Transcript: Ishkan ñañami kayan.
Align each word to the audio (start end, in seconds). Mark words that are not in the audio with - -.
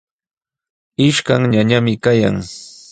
Ishkan 1.07 1.41
ñañami 1.51 1.93
kayan. 2.03 2.37